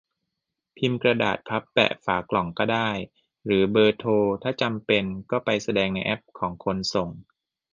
[0.77, 2.89] พิมพ์กระดาษพับแปะฝากล่องก็ได้
[3.45, 4.09] หรือเบอร์โทร
[4.43, 5.03] ถ้าจำเป็น?!
[5.31, 7.09] ก็ไปแสดงในแอปของคนส่ง